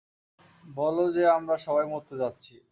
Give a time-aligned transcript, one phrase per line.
[0.73, 2.53] বলো যে আমরা সবাই মরতে যাচ্ছি!